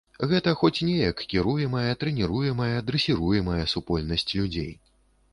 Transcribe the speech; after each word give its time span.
Гэта 0.29 0.51
хоць 0.59 0.83
неяк 0.85 1.19
кіруемая, 1.33 1.91
трэніруемая, 2.03 2.79
дрэсіруемая 2.87 3.61
супольнасць 3.75 4.27
людзей. 4.39 4.71